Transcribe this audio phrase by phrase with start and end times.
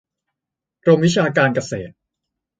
[0.83, 1.93] กรมวิชาการเกษตร